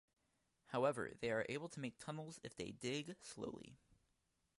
[0.69, 3.77] However, they are able to make tunnels if they dig slowly.